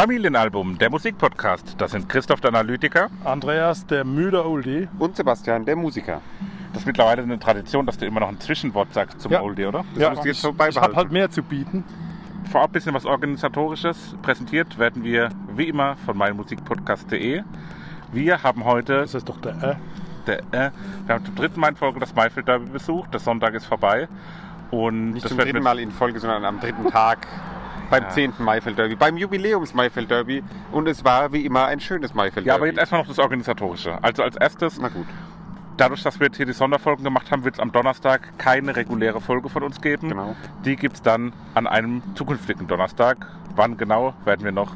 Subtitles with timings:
[0.00, 1.74] Familienalbum, der Musikpodcast.
[1.76, 3.10] Das sind Christoph der Analytiker.
[3.22, 4.88] Andreas, der müde Oldie.
[4.98, 6.22] Und Sebastian, der Musiker.
[6.72, 9.42] Das ist mittlerweile eine Tradition, dass du immer noch ein Zwischenwort sagst zum Ja.
[9.42, 9.84] Oldie, oder?
[9.94, 10.96] Das musst du jetzt so ich habe beibehalten.
[10.96, 11.84] halt mehr zu bieten.
[12.50, 14.16] Vorab ein bisschen was Organisatorisches.
[14.22, 17.42] Präsentiert werden wir wie immer von meinmusikpodcast.de.
[18.10, 19.76] Wir haben heute Das ist doch der äh.
[20.26, 20.70] der, äh,
[21.04, 23.12] wir haben zum dritten Mal in Folge das Maifeld Derby besucht.
[23.12, 24.08] Der Sonntag ist vorbei.
[24.70, 27.26] Und Nicht das zum dritten Mal in Folge, sondern am dritten Tag
[27.90, 28.34] beim 10.
[28.38, 30.42] Maifeld Derby, beim Jubiläums Maifeld Derby.
[30.72, 32.60] Und es war wie immer ein schönes Maifeld Ja, Derby.
[32.60, 33.98] aber jetzt erstmal noch das Organisatorische.
[34.02, 35.06] Also als erstes, Na gut.
[35.76, 39.20] dadurch, dass wir jetzt hier die Sonderfolgen gemacht haben, wird es am Donnerstag keine reguläre
[39.20, 40.08] Folge von uns geben.
[40.10, 40.36] Genau.
[40.64, 43.26] Die gibt es dann an einem zukünftigen Donnerstag.
[43.56, 44.72] Wann genau, werden wir noch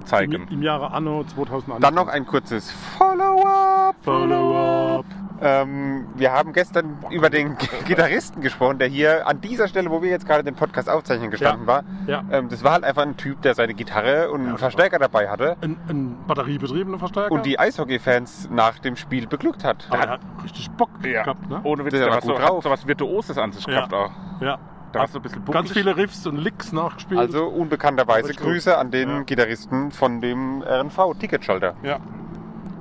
[0.00, 0.46] Im, zeigen.
[0.50, 1.80] Im Jahre Anno 2001.
[1.80, 3.96] Dann noch ein kurzes Follow-up.
[4.02, 5.04] Follow-up.
[5.40, 7.56] Ähm, wir haben gestern über den
[7.86, 11.62] Gitarristen gesprochen, der hier an dieser Stelle, wo wir jetzt gerade den Podcast aufzeichnen, gestanden
[11.62, 11.66] Ja.
[11.66, 11.84] war.
[12.06, 12.22] Ja.
[12.30, 15.28] Ähm, das war halt einfach ein Typ, der seine Gitarre und einen das Verstärker dabei
[15.28, 17.32] hatte Ein, ein batteriebetriebener Verstärker.
[17.32, 19.86] und die Eishockey-Fans nach dem Spiel beglückt hat.
[19.90, 21.60] Aber er hat richtig Bock Ja, gehabt, ne?
[21.64, 22.62] ohne Witz, Der der war so, gut drauf.
[22.64, 23.86] so was Virtuoses an sich Ja.
[23.86, 24.10] gehabt auch.
[24.40, 24.58] Ja.
[24.92, 25.72] Da war so ein bisschen Ganz bucklig.
[25.84, 27.20] viele Riffs und Licks nachgespielt.
[27.20, 29.22] Also unbekannterweise Grüße an den Ja.
[29.24, 31.74] Gitarristen von dem RNV-Ticketschalter.
[31.82, 31.98] Ja.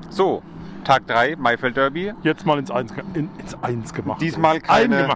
[0.09, 0.41] So,
[0.85, 2.13] Tag 3, Maifeld Derby.
[2.23, 4.21] Jetzt mal ins Eins, in, ins Eins gemacht.
[4.21, 5.09] Diesmal keine,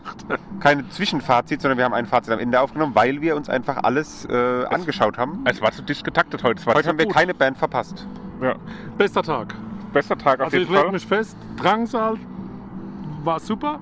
[0.60, 4.26] keine Zwischenfazit, sondern wir haben ein Fazit am Ende aufgenommen, weil wir uns einfach alles
[4.26, 5.42] äh, angeschaut haben.
[5.46, 6.60] Es war zu dicht getaktet heute.
[6.60, 7.14] Es war Heute haben wir gut.
[7.14, 8.06] keine Band verpasst.
[8.42, 8.56] ja.
[8.98, 9.56] Bester Tag.
[9.94, 10.92] Bester Tag auf Also ich jeden Fall.
[10.92, 12.18] mich fest, Drangsal
[13.24, 13.80] war super,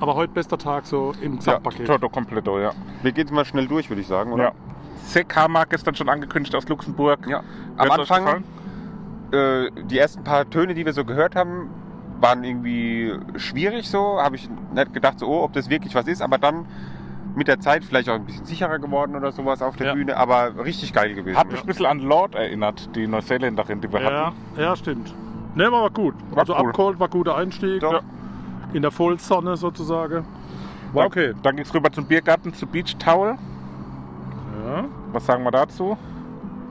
[0.00, 1.86] aber heute bester Tag so im Gesamtpaket.
[1.86, 2.72] Toto completo, ja.
[3.02, 4.44] Wir gehen jetzt mal schnell durch, würde ich sagen, oder?
[4.44, 4.52] ja.
[5.04, 7.26] Sekama gestern schon angekündigt aus Luxemburg.
[7.26, 7.42] Ja.
[7.76, 8.44] Am euch Anfang, gefallen?
[9.32, 11.70] Äh, die ersten paar Töne, die wir so gehört haben,
[12.20, 14.20] waren irgendwie schwierig so.
[14.20, 16.66] Habe ich nicht gedacht, so, oh, ob das wirklich was ist, aber dann
[17.34, 19.94] mit der Zeit vielleicht auch ein bisschen sicherer geworden oder sowas auf der Ja.
[19.94, 21.36] Bühne, aber richtig geil gewesen.
[21.38, 24.36] Hat mich ein bisschen an Lord erinnert, die Neuseeländerin, die wir Ja, hatten.
[24.60, 25.14] ja, stimmt.
[25.54, 26.14] Ne, aber war gut.
[26.30, 26.68] War also cool.
[26.68, 27.80] abgeholt war guter Einstieg.
[27.80, 27.92] Doch.
[27.94, 28.00] Ja.
[28.74, 30.24] In der Vollsonne sozusagen.
[30.92, 31.32] War okay.
[31.42, 33.36] Dann ging es rüber zum Biergarten, zu Beach Towel.
[34.66, 34.84] Ja.
[35.12, 35.96] Was sagen wir dazu?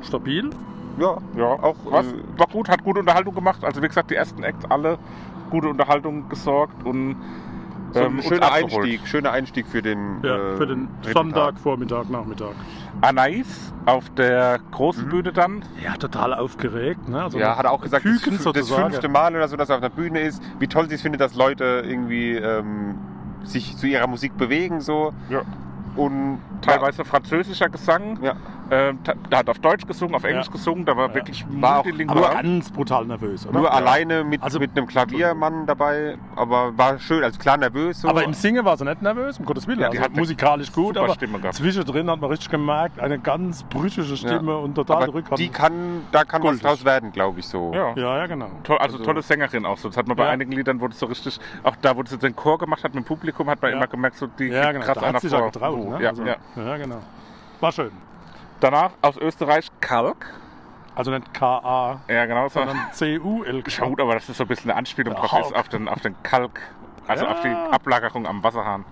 [0.02, 0.50] Stabil.
[0.98, 3.64] Ja, Ja, auch was, äh, war gut, hat gute Unterhaltung gemacht.
[3.64, 4.98] Also wie gesagt, die ersten Acts alle
[5.50, 7.16] gute Unterhaltung gesorgt und
[7.94, 8.52] so ähm, ein uns schöner.
[8.54, 11.60] Einstieg, schöner Einstieg für den, Ja, äh, für den Sonntag, Tag.
[11.60, 12.52] Vormittag, Nachmittag.
[13.02, 15.10] Anais auf der großen Mhm.
[15.10, 15.66] Bühne dann.
[15.84, 17.10] Ja, total aufgeregt.
[17.10, 17.22] Ne?
[17.22, 18.84] Also Ja, hat er auch gesagt, das, Küken das sozusagen.
[18.92, 20.42] fünfte Mal oder so, dass er auf der Bühne ist.
[20.60, 22.96] Wie toll sie es findet, dass Leute irgendwie ähm,
[23.44, 25.12] sich zu ihrer Musik bewegen so.
[25.30, 25.42] Ja.
[25.98, 28.20] Und Teilweise französischer Gesang.
[28.22, 28.36] Ja.
[28.72, 30.52] Ta- der hat auf Deutsch gesungen, auf Englisch Ja.
[30.54, 30.86] gesungen.
[30.86, 31.16] Da war Ja.
[31.16, 32.24] wirklich War auch- multilingual.
[32.24, 33.60] aber ganz brutal nervös, oder?
[33.60, 33.74] Nur ja.
[33.74, 38.02] alleine mit, Also- mit einem Klaviermann dabei, aber war schön, also klar nervös.
[38.02, 38.08] So.
[38.08, 39.80] Aber im Singen war sie nicht nervös, um Gottes Willen.
[39.82, 41.56] Ja, die also hat musikalisch gut, aber Stimme gehabt.
[41.56, 45.38] zwischendrin hat man richtig gemerkt, eine ganz brüchige Stimme und total Rückhand.
[45.38, 46.62] die kann, da kann was Goldig.
[46.64, 47.74] draus werden, glaube ich so.
[47.74, 47.94] ja.
[47.96, 48.48] ja, ja, genau.
[48.64, 49.90] Toll, also, Also- tolle Sängerin auch so.
[49.90, 50.30] Das hat man bei Ja.
[50.30, 53.04] einigen Liedern, wo es so richtig, auch da, wo sie den Chor gemacht hat mit
[53.04, 53.78] dem Publikum, hat man Ja.
[53.78, 54.86] immer gemerkt, so die Ja, genau.
[54.86, 55.52] krass Da einer hat sich ja vor.
[55.52, 55.90] getraut.
[55.90, 56.02] Ne?
[56.04, 56.36] ja, also, ja.
[56.56, 57.00] ja, genau.
[57.60, 57.92] War schön.
[58.62, 60.34] Danach aus Österreich Kalk.
[60.96, 62.48] Also nicht K-A, Ja, genau.
[62.50, 62.60] So.
[62.60, 63.64] sondern C-U-L.
[63.68, 66.00] Ja, gut, aber das ist so ein bisschen eine Anspielung drauf ist auf den, auf
[66.02, 66.60] den Kalk.
[67.08, 67.32] Also Ja.
[67.32, 68.86] auf die Ablagerung am Wasserhahn.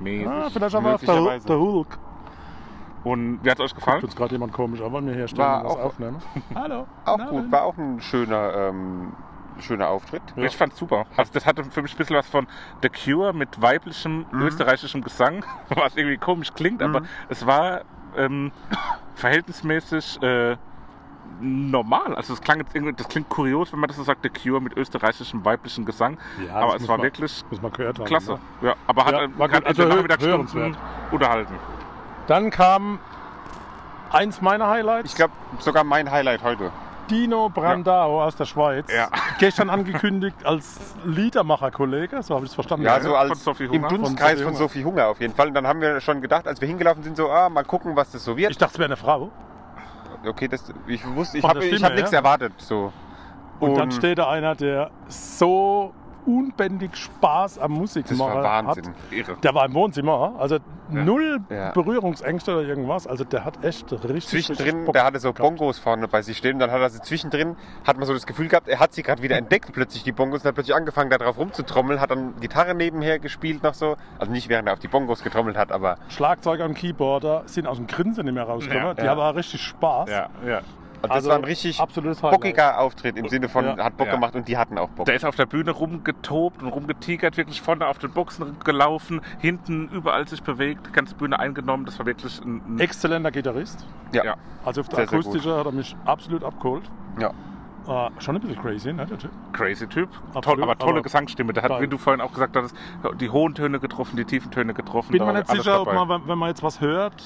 [0.00, 0.28] Mäßig.
[0.28, 1.98] Ah, vielleicht aber auf der, der Hulk.
[3.04, 4.04] Und wie hat es euch Guckt gefallen?
[4.04, 6.20] uns gerade jemand komisch an, wollen wir herstellen War und was auch- aufnehmen?
[6.54, 6.86] Hallo.
[7.04, 9.12] Auch Na, gut, war auch ein schöner, ähm,
[9.60, 10.22] schöner Auftritt.
[10.36, 11.06] Ich fand's super.
[11.16, 12.46] Also das hatte für mich ein bisschen was von
[12.82, 14.42] The Cure mit weiblichem Mhm.
[14.42, 17.82] österreichischem Gesang, was irgendwie komisch klingt, aber es war
[18.16, 18.52] ähm,
[19.14, 20.56] verhältnismäßig äh,
[21.40, 22.14] normal.
[22.14, 24.60] Also das klang jetzt irgendwie, das klingt kurios, wenn man das so sagt, The Cure
[24.60, 26.18] mit österreichischem weiblichen Gesang.
[26.46, 28.06] Ja, aber es war man- wirklich Muss man gehört haben.
[28.06, 28.32] klasse.
[28.60, 28.68] Ne?
[28.68, 29.66] Ja, aber hat, Ja, war hat gut.
[29.66, 30.76] Also hör- Nachmittagsstunden hörenswert.
[31.10, 31.54] unterhalten.
[32.26, 32.98] Dann kam
[34.10, 35.10] eins meiner Highlights.
[35.10, 36.70] Ich glaube, sogar mein Highlight heute.
[37.10, 38.86] Dino Brandao aus der Schweiz.
[38.92, 39.08] Ja.
[39.38, 42.86] Gestern angekündigt als Liedermacher-Kollege, so habe ich es verstanden.
[42.86, 43.86] Ja, so von als Sophie im.
[43.86, 45.48] Dunstkreis Von von Sophie Sophie Hunger auf jeden Fall.
[45.48, 48.10] Und dann haben wir schon gedacht, als wir hingelaufen sind, so, ah, mal gucken, was
[48.10, 48.50] das so wird.
[48.50, 49.30] Ich dachte, es wäre eine Frau.
[50.26, 52.18] okay, das, ich wusste, ich habe hab nichts her.
[52.18, 52.52] erwartet.
[52.58, 52.92] So.
[53.60, 55.94] Und, dann steht da einer, der so
[56.26, 58.86] unbändig Spaß am Musik das war machen Wahnsinn.
[58.88, 58.94] hat.
[59.12, 59.36] Irre.
[59.42, 60.58] Der war im Wohnzimmer, also
[60.90, 61.70] null Ja.
[61.72, 63.06] Berührungsängste oder irgendwas.
[63.06, 65.56] Also der hat echt richtig, richtig Zwischendrin, Bock der hatte so gehabt.
[65.56, 66.54] Bongos vorne bei sich stehen.
[66.54, 67.56] Und dann hat er sie zwischendrin,
[67.86, 70.42] hat man so das Gefühl gehabt, er hat sie gerade wieder entdeckt, plötzlich die Bongos,
[70.42, 73.96] und hat plötzlich angefangen, da drauf rumzutrommeln, hat dann Gitarre nebenher gespielt noch so.
[74.18, 77.76] Also nicht während er auf die Bongos getrommelt hat, aber Schlagzeuger und Keyboarder sind aus
[77.76, 78.88] dem Grinsen nicht mehr rausgekommen.
[78.88, 79.10] Ja, die ja.
[79.10, 80.08] haben auch richtig Spaß.
[80.10, 80.60] Ja, ja.
[81.10, 82.40] Also das Also, war ein richtig absolutes Highlight.
[82.40, 83.76] bockiger Auftritt im Sinne von, Ja.
[83.84, 84.14] hat Bock Ja.
[84.14, 85.06] gemacht und die hatten auch Bock.
[85.06, 89.88] Der ist auf der Bühne rumgetobt und rumgetigert, wirklich vorne auf den Boxen gelaufen, hinten
[89.88, 91.84] überall sich bewegt, die ganze Bühne eingenommen.
[91.86, 93.86] Das war wirklich ein, ein Exzellenter Gitarrist.
[94.12, 94.24] Ja.
[94.24, 94.34] Ja.
[94.64, 96.84] Also auf der Sehr, sehr akustische hat er mich absolut abgeholt.
[97.20, 97.32] ja.
[97.88, 99.30] Äh, schon ein bisschen crazy, ne, der Typ?
[99.52, 100.08] crazy Typ.
[100.34, 101.52] Absolut, Toll, aber tolle aber Gesangsstimme.
[101.52, 102.76] Der hat, wie du vorhin auch gesagt hattest,
[103.20, 105.12] die hohen Töne getroffen, die tiefen Töne getroffen.
[105.12, 106.04] Bin mir nicht sicher, ob dabei.
[106.04, 107.22] man, wenn- man jetzt was hört,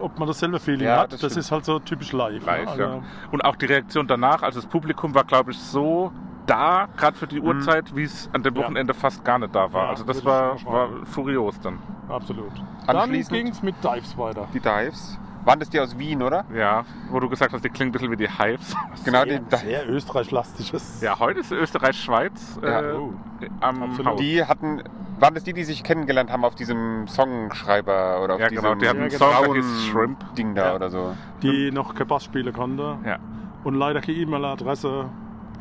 [0.00, 1.12] ob man dasselbe Feeling Ja, hat.
[1.12, 2.44] das Das, ist halt so typisch live.
[2.44, 2.82] Live, ne?
[2.82, 3.02] ja.
[3.30, 6.12] Und auch die Reaktion danach, also das Publikum war, glaube ich, so
[6.46, 8.58] da, gerade für die Uhrzeit, wie es an dem Mhm.
[8.60, 8.64] Ja.
[8.66, 9.88] Wochenende fast gar nicht da war.
[9.88, 11.78] Also das war, war furios dann.
[12.08, 12.50] Absolut.
[12.86, 14.46] Dann ging es mit Dives weiter.
[14.52, 15.18] Die Dives.
[15.44, 16.44] Waren das die aus Wien, oder?
[16.54, 18.74] Ja, wo du gesagt hast, die klingen ein bisschen wie die Hives.
[19.04, 21.00] Genau, Sehr, die, sehr österreich-lastiges.
[21.00, 22.80] Ja, heute ist Österreich-Schweiz Ja.
[22.80, 23.12] äh, Oh.
[23.60, 24.06] am Absolut.
[24.12, 24.20] Haus.
[24.20, 24.82] die hatten,
[25.18, 28.74] waren das die, die sich kennengelernt haben auf diesem Songschreiber oder auf Ja, diesem genau,
[28.76, 29.52] die hatten Ja, genau.
[29.54, 30.34] Der Shrimp.
[30.36, 30.74] Ding da Ja.
[30.76, 31.14] oder so.
[31.42, 32.96] Die noch kein Bass spielen konnte.
[33.04, 33.18] Ja.
[33.64, 35.06] Und leider keine E-Mail-Adresse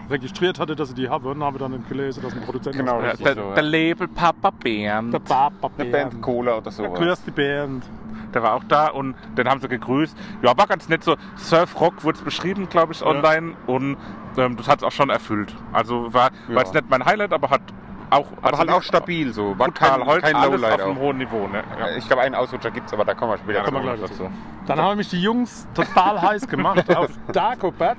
[0.10, 1.26] registriert hatte, dass sie die haben.
[1.26, 4.08] Und habe dann nicht gelesen, dass ein Produzent Genau, das Ja, der, so, der Label
[4.08, 6.84] Papa Bernd, Der Papa Eine Band Cola oder so.
[6.84, 7.84] Grüß die Band.
[8.34, 10.18] Der war auch da und den haben sie gegrüßt.
[10.42, 11.16] Ja, war ganz nett so.
[11.38, 13.98] Surf-Rock wurde es beschrieben, glaube ich, online und
[14.38, 15.54] ähm, das hat es auch schon erfüllt.
[15.74, 16.56] Also war, Ja.
[16.56, 17.62] war jetzt nicht mein Highlight, aber hat
[18.10, 19.58] auch, Aber also halt auch stabil so.
[19.58, 21.48] War kein, heute kein alles Lowlight auf einem hohen Niveau.
[21.48, 21.64] Ne?
[21.80, 21.96] Ja.
[21.96, 24.30] Ich glaube, einen Ausrutscher gibt es, aber da kommen wir später Ja, kommen wir dazu.
[24.68, 27.98] Dann haben mich die Jungs total heiß gemacht auf Dagobert.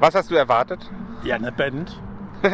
[0.00, 0.80] Was hast du erwartet?
[1.22, 1.96] Ja, eine Band.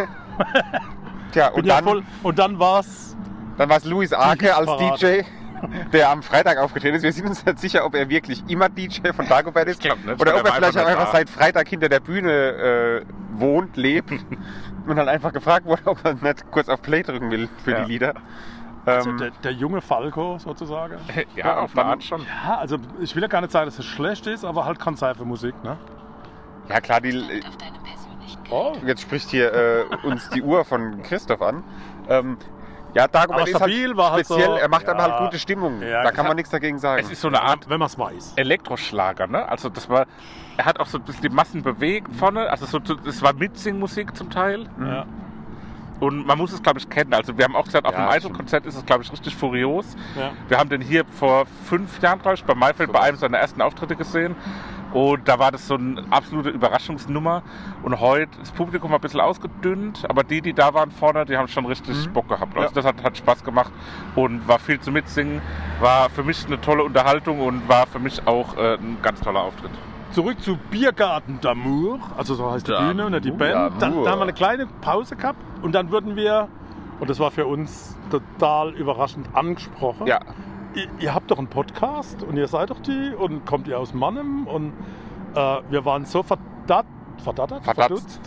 [1.33, 3.17] Tja, und ja dann, voll, und dann war's.
[3.57, 4.99] dann war es Luis Arke als.
[5.01, 5.23] DJ,
[5.93, 7.03] der am Freitag aufgetreten ist.
[7.03, 9.81] Wir sind uns nicht sicher, ob er wirklich immer DJ von Dagobert ist.
[9.81, 10.21] glaub nicht.
[10.21, 13.77] Oder Er ob er vielleicht einfach auch einfach seit Freitag hinter der Bühne äh, wohnt,
[13.77, 14.11] lebt
[14.87, 17.85] und dann einfach gefragt wurde, ob er nicht kurz auf Play drücken will für Ja.
[17.85, 18.15] die Lieder.
[18.87, 20.97] Also Ähm, der, der junge Falco sozusagen.
[21.37, 22.23] ja, auf eine dann- Art schon.
[22.47, 25.17] Ja, also ich will ja gar nicht sagen, dass es schlecht ist, aber halt Konzert
[25.19, 25.77] für Musik, ne?
[26.69, 27.43] ja klar, die,
[28.51, 28.51] auf.
[28.51, 28.73] Oh.
[28.87, 31.63] jetzt spricht hier äh, uns die Uhr von Christoph an.
[32.09, 32.39] Ähm,
[32.99, 35.11] ja, Dagobert Aber ist stabil halt war halt speziell, so- er macht aber Ja.
[35.11, 35.81] halt gute Stimmung.
[35.83, 37.01] Ja, da kann man nichts dagegen sagen.
[37.03, 38.33] Es ist so eine Art Wenn man es weiß.
[38.37, 39.49] Elektroschlager, ne?
[39.49, 40.07] Also das war,
[40.57, 42.51] er hat auch so ein bisschen die Massen bewegt vorne.
[42.51, 44.67] Also so, es war Mitsingmusik zum Teil.
[44.81, 45.07] Ja.
[46.01, 47.13] Und man muss es, glaube ich, kennen.
[47.13, 48.15] Also wir haben auch gesagt, auf Ja, dem stimmt.
[48.15, 49.97] Einzelkonzert ist es, glaube ich, richtig furios.
[50.17, 50.31] Ja.
[50.47, 53.61] Wir haben den hier vor fünf Jahren, glaube ich, bei Maifeld bei einem seiner ersten
[53.63, 54.37] Auftritte gesehen.
[54.93, 57.43] Und da war das so eine absolute Überraschungsnummer.
[57.83, 61.37] Und heute, das Publikum war ein bisschen ausgedünnt, aber die, die da waren vorne, die
[61.37, 62.57] haben schon richtig Bock gehabt.
[62.57, 62.75] Also Ja.
[62.75, 63.71] das hat, hat Spaß gemacht
[64.17, 65.43] und war viel zu mitsingen.
[65.81, 69.41] War für mich eine tolle Unterhaltung und war für mich auch äh, ein ganz toller
[69.41, 69.71] Auftritt.
[70.13, 73.75] Zurück zu Biergarten D'Amour, also so heißt die D'Amour, Bühne, nicht die Band.
[73.83, 76.49] Dann, dann haben wir eine kleine Pause gehabt und dann wurden wir,
[76.99, 80.07] und das war für uns total überraschend angesprochen.
[80.07, 80.19] ja,
[81.01, 84.47] Ihr, habt doch einen Podcast und ihr seid doch die und kommt ihr aus Mannem
[84.47, 84.73] und
[85.35, 86.87] äh, wir waren so verdat,
[87.23, 88.21] verdattert, verdutzt.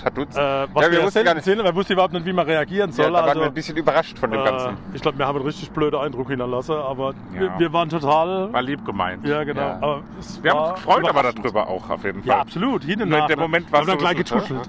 [0.00, 0.38] Verdutzt.
[0.38, 2.46] Äh, was Ja, wir, wir wussten gar nicht- sind, wir wussten überhaupt nicht, wie man
[2.46, 3.06] reagieren ja, soll.
[3.06, 4.76] da waren also, wir ein bisschen überrascht von dem äh, Ganzen.
[4.94, 7.40] ich glaube, wir haben einen richtig blöden Eindruck hinterlassen, aber Ja.
[7.40, 8.52] wir, wir waren total.
[8.52, 9.26] War lieb gemeint.
[9.26, 9.60] ja, genau.
[9.60, 9.78] Ja.
[9.80, 12.28] Aber es Wir haben war uns gefreut aber darüber auch auf jeden Fall.
[12.28, 12.84] Ja, absolut.
[12.84, 13.42] Hin und Nur in nach, dem ne?
[13.44, 14.68] Moment haben war's dann gleich so- getuschelt.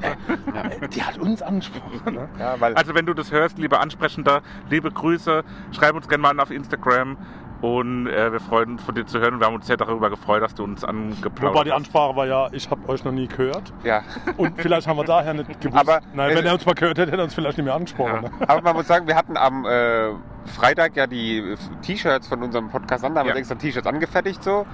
[0.95, 2.13] Die hat uns angesprochen.
[2.15, 2.27] Ne?
[2.39, 6.29] Ja, weil Also wenn du das hörst, liebe Ansprechender, liebe Grüße, schreib uns gerne mal
[6.31, 7.17] an auf Instagram
[7.61, 9.39] und äh, wir freuen uns von dir zu hören.
[9.39, 11.77] Wir haben uns sehr darüber gefreut, dass du uns angeplaudert Wobei die hast.
[11.77, 13.73] Ansprache war ja, ich habe euch noch nie gehört.
[13.83, 14.01] ja.
[14.37, 15.79] Und vielleicht haben wir daher nicht gewusst.
[15.79, 18.23] Aber Nein, wenn er uns mal gehört hätte, hätte er uns vielleicht nicht mehr angesprochen.
[18.39, 18.47] Ja.
[18.47, 20.11] Aber man muss sagen, wir hatten am äh,
[20.45, 23.33] Freitag ja die T-Shirts von unserem Podcast an, da haben Ja.
[23.33, 24.65] wir extra T-Shirts angefertigt so.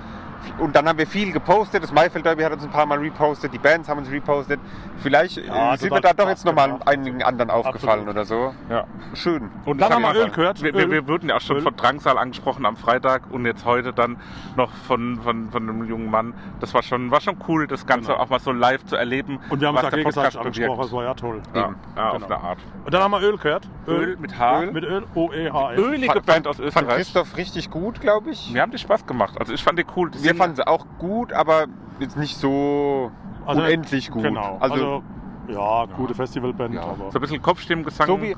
[0.60, 1.84] Und dann haben wir viel gepostet.
[1.84, 3.54] Das Maifeld Derby hat uns ein paar Mal repostet.
[3.54, 4.60] Die Bands haben uns repostet.
[4.98, 6.88] Vielleicht Ja, äh, sind total wir da doch jetzt nochmal gemacht.
[6.88, 8.16] einigen anderen aufgefallen Absolut.
[8.16, 8.54] oder so.
[8.70, 8.86] Ja.
[9.14, 9.50] Schön.
[9.66, 10.62] Und Dann haben wir Öl gehört.
[10.62, 10.92] Wir, wir, Öl.
[10.92, 11.62] wir wurden ja auch schon Öl.
[11.64, 14.18] von Drangsal angesprochen am Freitag und jetzt heute dann
[14.56, 16.34] noch von, von, von einem jungen Mann.
[16.60, 18.20] Das war schon, war schon cool, das Ganze Genau.
[18.24, 19.40] auch mal so live zu erleben.
[19.50, 21.42] Und wir haben uns da der gegenseitig Podcast angesprochen, das war ja toll.
[21.54, 21.76] Ja, Eben.
[21.96, 22.26] ja auf Genau.
[22.28, 22.58] eine Art.
[22.86, 23.68] Und dann haben wir Öl gehört.
[23.88, 24.62] Öl mit H.
[24.62, 24.72] Öl.
[24.72, 25.80] Mit Öl, O-E-H-L.
[25.80, 26.96] Ölige Fand- Band aus Fand Österreich.
[26.96, 28.52] Christoph richtig gut, glaube ich.
[28.52, 29.36] Mir haben die Spaß gemacht.
[29.40, 30.12] Also ich fand die cool.
[30.12, 31.66] Die Wir sind- fanden sie auch gut, aber
[32.00, 33.12] jetzt nicht so
[33.46, 34.24] Also, unendlich gut.
[34.24, 34.58] Genau.
[34.60, 35.04] Also, Also,
[35.48, 36.82] ja, gute Festivalband, Ja.
[36.84, 38.08] aber so ein bisschen Kopfstimmengesang.
[38.08, 38.36] so wie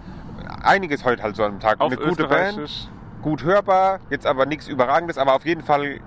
[0.63, 1.79] einiges heute halt so am Tag.
[1.79, 2.89] auf Eine gute Band,
[3.21, 5.99] gut hörbar, jetzt aber nichts Überragendes, aber auf jeden Fall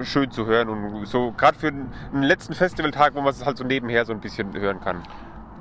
[0.00, 3.56] schön zu hören und so gerade für den, den letzten Festivaltag, wo man es halt
[3.58, 5.02] so nebenher so ein bisschen hören kann.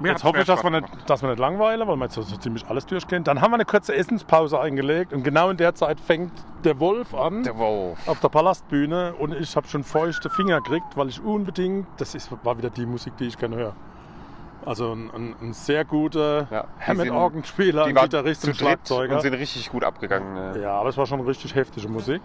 [0.01, 2.21] Mir Jetzt hoffe ich, dass wir, nicht, dass wir nicht langweilen, weil wir jetzt so,
[2.21, 3.23] so ziemlich alles durchgehen.
[3.23, 6.31] Dann haben wir eine kurze Essenspause eingelegt und genau in der Zeit fängt
[6.63, 8.07] der Wolf an Der Wolf.
[8.07, 12.29] auf der Palastbühne und ich habe schon feuchte Finger gekriegt, weil ich unbedingt, das ist,
[12.43, 13.73] war wieder die Musik, die ich gerne höre.
[14.65, 19.15] Also ein, ein, ein sehr guter Ja, Hammond-Orgenspieler, ein Gitarrist und Schlagzeuger.
[19.15, 20.55] und sind richtig gut abgegangen.
[20.55, 20.61] äh.
[20.61, 22.21] Ja, aber es war schon richtig heftige Musik.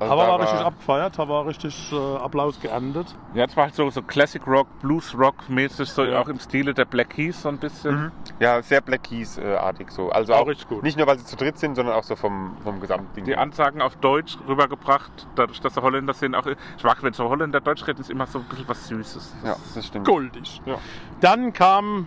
[0.00, 3.14] Also aber war richtig abgefeiert, aber richtig äh, Applaus geerntet.
[3.34, 6.20] Ja, es war halt so, so Classic Rock, Blues Rock mäßig, so Ja.
[6.20, 8.04] auch im Stile der Black Keys so ein bisschen.
[8.04, 8.12] Mhm.
[8.38, 10.10] Ja, sehr Black Keys-artig so.
[10.10, 10.82] Also Auch auch, richtig gut.
[10.82, 13.24] nicht nur, weil sie zu dritt sind, sondern auch so vom, vom Gesamtding.
[13.24, 16.34] Die Ansagen auf Deutsch rübergebracht, dadurch, dass sie Holländer sind.
[16.34, 19.34] Auch, ich mag, wenn so Holländer Deutsch reden, ist immer so ein bisschen was Süßes.
[19.44, 20.06] ja, das stimmt.
[20.06, 20.60] Goldig.
[20.64, 20.76] Ja.
[21.20, 22.06] Dann kam,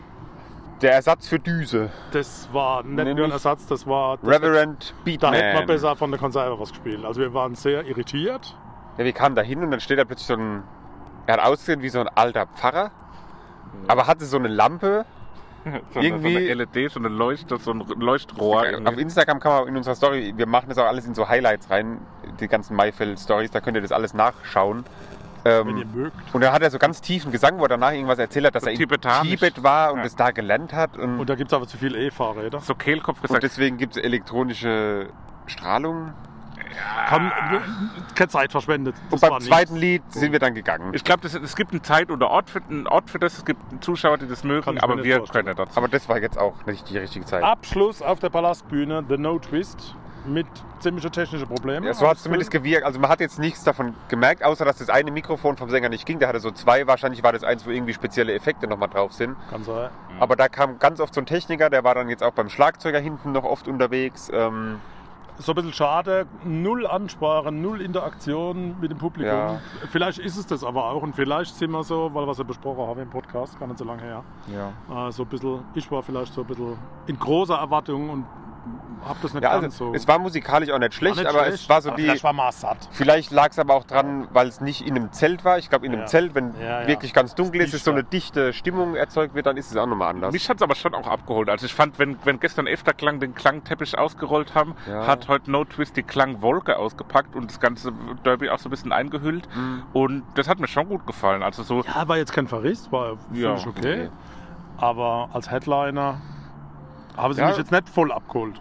[0.82, 1.90] Der Ersatz für Düse.
[2.12, 4.18] das war nicht nur ein Nämlich Ersatz, das war.
[4.18, 5.34] Das, Reverend da Beatman.
[5.34, 7.06] hätten wir besser von der Konserve was gespielt.
[7.06, 8.56] Also wir waren sehr irritiert.
[8.98, 10.64] Ja, wir kamen da hin und dann steht da plötzlich so ein.
[11.28, 12.90] Er hat ausgesehen wie so ein alter Pfarrer,
[13.88, 15.06] aber hatte so eine Lampe.
[15.64, 18.62] So eine, Irgendwie- so eine LED, so eine Leuchte, so ein Leuchtrohr.
[18.62, 19.02] Auf irgendwie.
[19.04, 22.00] Instagram kann man in unserer Story, wir machen das auch alles in so Highlights rein,
[22.40, 24.84] die ganzen Maifeld-Stories, da könnt ihr das alles nachschauen.
[25.44, 26.16] Wenn ihr Ähm, mögt.
[26.34, 28.64] und da hat er so ganz tiefen Gesang, wo er danach irgendwas erzählt hat, dass
[28.64, 28.80] So er in.
[29.24, 30.06] Tibet war und Ja.
[30.06, 30.98] es da gelernt hat.
[30.98, 32.60] Und, Und da gibt es aber zu viele E-Fahrräder.
[32.62, 33.44] So Kehlkopf und gesagt.
[33.44, 35.08] deswegen gibt es elektronische
[35.48, 36.14] Strahlung.
[37.08, 37.32] Kann,
[38.16, 38.96] keine Zeit verschwendet.
[39.10, 39.82] Das Und beim war zweiten nichts.
[39.82, 40.94] Lied sind wir dann gegangen.
[40.94, 43.38] Ich glaube, es gibt eine Zeit oder Ort für, einen Ort für das.
[43.40, 45.46] Es gibt Zuschauer, die das mögen, aber wir vorstellen.
[45.48, 45.78] können dazu.
[45.78, 47.44] Aber das war jetzt auch nicht die richtige Zeit.
[47.44, 50.48] Abschluss auf der Palastbühne, The No Twist, mit
[50.80, 51.86] ziemlichen technischen Problemen.
[51.86, 52.86] Ja, so hat es zumindest gewirkt.
[52.86, 56.06] Also man hat jetzt nichts davon gemerkt, außer dass das eine Mikrofon vom Sänger nicht
[56.06, 56.20] ging.
[56.20, 56.88] Der hatte so zwei.
[56.88, 59.36] Wahrscheinlich war das eins, wo irgendwie spezielle Effekte nochmal drauf sind.
[59.50, 59.90] Kann sein.
[60.20, 63.00] Aber da kam ganz oft so ein Techniker, der war dann jetzt auch beim Schlagzeuger
[63.00, 64.30] hinten noch oft unterwegs.
[64.34, 64.80] Ähm,
[65.40, 69.34] So ein bisschen schade, null Ansprache, null Interaktion mit dem Publikum.
[69.34, 69.60] Ja.
[69.92, 72.44] Vielleicht ist es das aber auch und vielleicht sind wir so, weil wir es ja
[72.44, 74.24] besprochen haben im Podcast, gar nicht so lange her.
[74.54, 75.08] Ja.
[75.08, 78.26] Äh, so ein bisschen, ich war vielleicht so ein bisschen in großer Erwartung und
[79.06, 79.94] habe das nicht ja, ganz also so.
[79.94, 82.02] es war musikalisch auch nicht schlecht, War nicht aber schlecht, es war so aber wie.
[82.04, 82.52] Vielleicht war.
[82.92, 85.58] Vielleicht lag es aber auch dran, weil es nicht in einem Zelt war.
[85.58, 86.08] Ich glaube, in einem Ja.
[86.08, 86.88] Zelt, wenn Ja, ja.
[86.88, 89.86] wirklich ganz dunkel ist, ist so eine dichte Stimmung erzeugt wird, dann ist es auch
[89.88, 90.32] nochmal anders.
[90.34, 91.50] Mich hat es aber schon auch abgeholt.
[91.50, 95.08] Also ich fand, wenn, wenn gestern Efterklang den Klangteppich ausgerollt haben, Ja.
[95.08, 97.92] hat heute No Twist die Klangwolke ausgepackt und das ganze
[98.24, 99.48] Derby auch so ein bisschen eingehüllt.
[99.56, 99.84] Mhm.
[99.94, 101.44] Und das hat mir schon gut gefallen.
[101.44, 103.80] Also so, Ja, war jetzt kein Verriss, war Ja, völlig okay.
[104.04, 104.10] okay.
[104.78, 106.22] Aber als Headliner
[107.18, 107.48] haben sie Ja.
[107.48, 108.60] mich jetzt nicht voll abgeholt.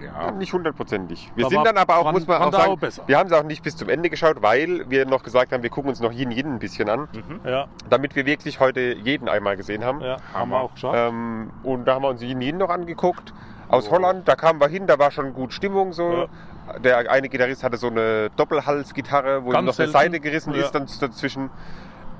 [0.00, 0.30] Ja, ja.
[0.32, 1.30] nicht hundertprozentig.
[1.34, 3.02] Wir Da sind dann aber auch, Brand- muss man auch sagen, besser.
[3.06, 5.70] wir haben es auch nicht bis zum Ende geschaut, weil wir noch gesagt haben, wir
[5.70, 7.08] gucken uns noch jeden jeden ein bisschen an,
[7.44, 10.00] Ja, damit wir wirklich heute jeden einmal gesehen haben.
[10.00, 10.94] ja haben wir auch geschafft.
[10.96, 13.32] Ähm, und da haben wir uns jeden jeden noch angeguckt.
[13.68, 16.28] Aus Holland, da kamen wir hin, da war schon gut Stimmung so.
[16.84, 19.92] Der eine Gitarrist hatte so eine Doppelhalsgitarre, wo ihm Ganz noch eine selten.
[19.92, 20.60] Seite gerissen Ja.
[20.64, 21.50] ist dann dazwischen.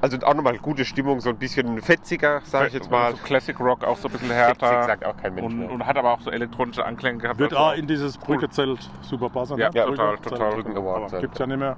[0.00, 3.12] Also auch nochmal gute Stimmung, so ein bisschen fetziger, sage ich jetzt mal.
[3.12, 4.84] So Classic Rock auch so ein bisschen Fetzig härter.
[4.84, 7.38] sagt auch kein Mensch Und, und hat aber auch so elektronische Anklänge gehabt.
[7.40, 9.58] Wird Also auch in dieses Brückezelt super passen.
[9.58, 9.74] Ja, ne?
[9.74, 10.52] ja, total, total.
[10.76, 11.22] Aber Zelt.
[11.22, 11.76] gibt's ja nicht mehr.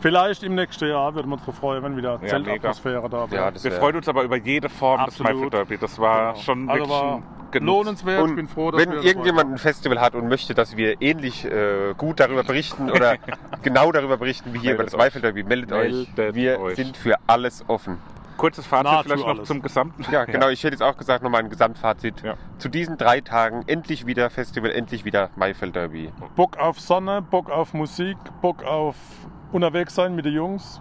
[0.00, 3.52] Vielleicht im nächsten Jahr würden wir uns freuen, wenn wieder Ja, Zeltatmosphäre da Ja, wäre.
[3.52, 5.28] das Wir freuen uns aber über jede Form Absolut.
[5.28, 5.78] des Maifeld Derby.
[5.78, 6.42] Das war Genau.
[6.44, 7.66] schon also wirklich war ein Genuss.
[7.86, 8.18] lohnenswert.
[8.18, 10.76] ich Und bin froh, dass wenn wir das irgendjemand ein Festival hat und möchte, dass
[10.76, 13.16] wir ähnlich äh, gut darüber berichten oder
[13.62, 14.98] genau darüber berichten wie hier über Meldet das euch.
[15.06, 16.08] Maifeld Derby, meldet, euch.
[16.14, 16.76] Meldet Wir euch.
[16.76, 17.98] sind für alles offen.
[18.36, 19.48] Kurzes Fazit Nahezu vielleicht noch alles.
[19.48, 20.06] zum Gesamten.
[20.12, 20.48] Ja, genau.
[20.48, 22.22] Ich hätte jetzt auch gesagt, nochmal ein Gesamtfazit.
[22.22, 22.34] Ja.
[22.58, 26.12] Zu diesen drei Tagen endlich wieder Festival, endlich wieder Maifeld Derby.
[26.36, 28.94] Bock auf Sonne, Bock auf Musik, Bock auf
[29.52, 30.80] unterwegs sein mit den Jungs.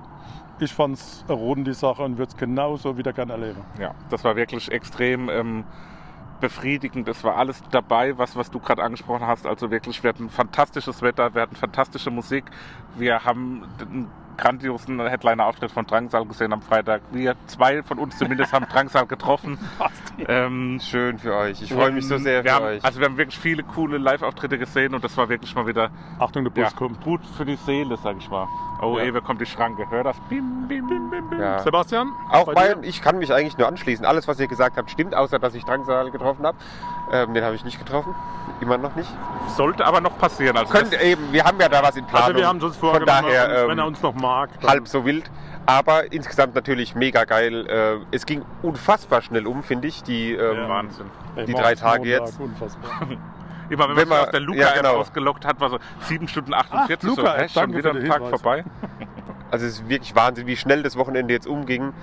[0.59, 3.61] Ich fand's erroden die Sache und würde es genauso wieder gerne erleben.
[3.79, 5.65] Ja, das war wirklich extrem ähm,
[6.39, 7.07] befriedigend.
[7.07, 9.45] Es war alles dabei, was, was du gerade angesprochen hast.
[9.45, 12.45] Also wirklich, wir hatten fantastisches Wetter, wir hatten fantastische Musik.
[12.95, 13.63] Wir haben
[14.37, 17.01] grandiosen Headliner-Auftritt von Drangsal gesehen am Freitag.
[17.11, 19.57] Wir zwei von uns zumindest haben Drangsal getroffen.
[20.27, 21.61] ähm, Schön für euch.
[21.61, 22.83] Ich freue mich so sehr für haben, euch.
[22.83, 25.89] Also wir haben wirklich viele coole Live-Auftritte gesehen und das war wirklich mal wieder
[26.19, 27.01] Achtung, der Bus ja, kommt.
[27.01, 28.47] gut für die Seele, sag ich mal.
[28.81, 29.05] Oh, Ja.
[29.05, 29.85] Ewe kommt die Schranke.
[29.89, 30.17] Hör das?
[30.29, 31.39] Bim, bim, bim, bim, bim.
[31.41, 31.59] ja.
[31.59, 32.11] Sebastian?
[32.31, 34.05] Auch bei mein, ich kann mich eigentlich nur anschließen.
[34.05, 36.57] Alles, was ihr gesagt habt, stimmt, außer dass ich Drangsal getroffen habe.
[37.11, 38.13] Ähm, den habe ich nicht getroffen.
[38.61, 39.09] Immer noch nicht.
[39.55, 40.57] Sollte aber noch passieren.
[40.57, 42.27] Also Könnte eben, wir haben ja da was in Planung.
[42.27, 44.49] Also wir haben es uns Von vorgenommen, daher, wenn er ähm, uns noch mag.
[44.61, 45.29] dann- halb so wild.
[45.65, 47.67] Aber insgesamt natürlich mega geil.
[47.67, 50.01] Äh, es ging unfassbar schnell um, finde ich.
[50.03, 50.69] Die, ähm, Ja.
[50.69, 51.05] Wahnsinn.
[51.45, 52.39] Die drei Tage Montag, jetzt.
[52.39, 52.91] Unfassbar.
[53.69, 54.95] Immer wenn, Wenn man man- aus der Luca ja, genau.
[54.97, 56.97] ausgelockt hat, war so 7 Stunden 48.
[57.11, 58.63] Ach, so, Luca, hä, schon wieder ein Tag vorbei.
[59.49, 61.93] Also es ist wirklich Wahnsinn, wie schnell das Wochenende jetzt umging.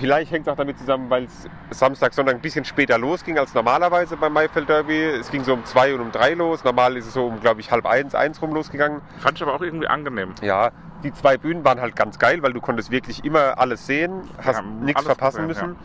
[0.00, 3.52] Vielleicht hängt es auch damit zusammen, weil es Samstag, Sonntag ein bisschen später losging als
[3.52, 5.04] normalerweise beim Maifeld Derby.
[5.04, 6.64] Es ging so um zwei und um drei los.
[6.64, 9.02] Normal ist es so um, glaube ich, halb eins, eins rum losgegangen.
[9.18, 10.32] Fand ich aber auch irgendwie angenehm.
[10.40, 10.70] Ja,
[11.04, 14.56] die zwei Bühnen waren halt ganz geil, weil du konntest wirklich immer alles sehen, hast
[14.56, 15.78] Ja, nichts verpassen gesehen, müssen.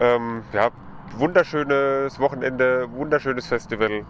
[0.00, 0.70] Ähm, ja,
[1.18, 4.04] wunderschönes Wochenende, wunderschönes Festival.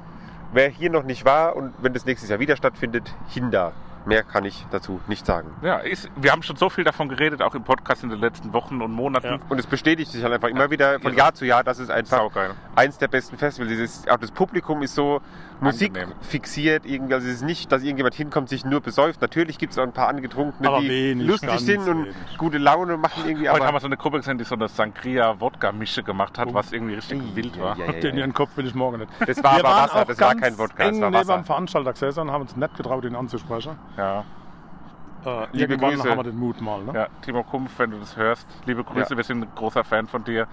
[0.52, 3.72] Wer hier noch nicht war und wenn das nächstes Jahr wieder stattfindet, hin da.
[4.06, 5.50] Mehr kann ich dazu nicht sagen.
[5.60, 8.54] Ja, ist, wir haben schon so viel davon geredet, auch im Podcast in den letzten
[8.54, 9.26] Wochen und Monaten.
[9.26, 9.38] Ja.
[9.50, 11.18] Und es bestätigt sich halt einfach immer wieder von Ja.
[11.18, 12.30] Jahr zu Jahr, dass es einfach
[12.74, 14.10] eins der besten Festivals ist.
[14.10, 15.20] Auch das Publikum ist so
[15.60, 16.16] Musik Angenehm.
[16.20, 16.86] fixiert.
[16.86, 17.14] Irgendwie.
[17.14, 19.20] Also es ist nicht, dass irgendjemand hinkommt, sich nur besäuft.
[19.20, 22.14] Natürlich gibt es auch ein paar Angetrunkene, Aber die wenig, lustig sind und wenig.
[22.38, 23.48] gute Laune machen irgendwie.
[23.48, 26.94] Heute haben wir so eine Gruppe gesehen, die so eine Sangria-Wodka-Mische gemacht hat, was irgendwie
[26.94, 27.76] richtig wild war.
[27.78, 29.10] Ja, ja, ja, Den ihren Kopf will ich morgen nicht.
[29.26, 31.34] Das war wir aber waren Wasser, das war kein Wodka, das war neben Wasser.
[31.34, 33.76] am Veranstalter gesessen und haben uns nicht getraut, ihn anzusprechen.
[33.96, 34.24] Ja.
[35.24, 36.08] Äh, Liebe Grüße.
[36.08, 36.82] haben wir den Mut mal.
[36.82, 36.92] Ne?
[36.94, 39.16] Ja, Timo Kumpf, wenn du das hörst, liebe Grüße, Ja.
[39.16, 40.46] wir sind ein großer Fan von dir.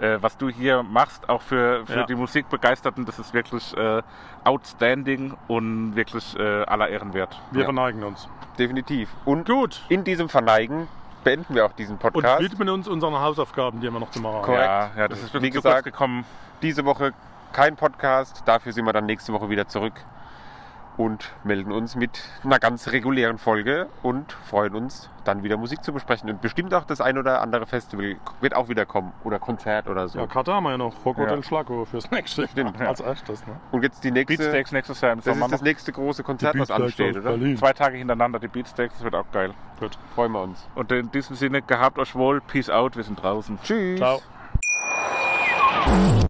[0.00, 2.06] Äh, was du hier machst, auch für, für Ja.
[2.06, 4.02] die Musikbegeisterten, das ist wirklich äh,
[4.44, 7.40] outstanding und wirklich äh, aller Ehren wert.
[7.50, 7.64] Wir Ja.
[7.66, 8.28] verneigen uns.
[8.58, 9.08] definitiv.
[9.24, 9.80] Und Gut.
[9.88, 10.86] in diesem Verneigen
[11.24, 12.42] beenden wir auch diesen Und Podcast.
[12.42, 14.42] widmen uns unseren Hausaufgaben, die wir noch zu machen haben.
[14.44, 14.64] Korrekt.
[14.64, 16.24] Ja, ja, das ist Wie wirklich zu gesagt, gekommen.
[16.60, 17.12] Diese Woche
[17.52, 19.94] kein Podcast, dafür sind wir dann nächste Woche wieder zurück
[20.96, 22.10] und melden uns mit
[22.44, 26.28] einer ganz regulären Folge und freuen uns, dann wieder Musik zu besprechen.
[26.30, 30.08] Und bestimmt auch das ein oder andere Festival wird auch wieder kommen oder Konzert oder
[30.08, 30.18] so.
[30.18, 31.04] Ja, Karte haben wir ja noch.
[31.04, 31.42] Rock Hotel Ja.
[31.42, 32.46] Schlago fürs nächste.
[32.48, 33.46] Stimmt, Als erstes.
[33.46, 33.54] Ne?
[33.70, 36.58] Und jetzt die nächste, Beatsteaks nächstes Jahr im das Sommer ist das nächste große Konzert,
[36.58, 37.30] was ansteht, oder?
[37.30, 37.56] Berlin.
[37.56, 39.54] Zwei Tage hintereinander die Beatsteaks, das wird auch geil.
[39.80, 39.98] Gut.
[40.14, 40.66] Freuen wir uns.
[40.74, 43.58] Und in diesem Sinne, gehabt euch wohl, peace out, wir sind draußen.
[43.62, 43.98] Tschüss.
[43.98, 44.20] Ciao.